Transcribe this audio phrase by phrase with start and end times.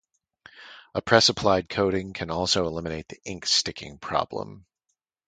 [0.95, 4.65] A press-applied coating can also eliminate the "ink sticking" problem.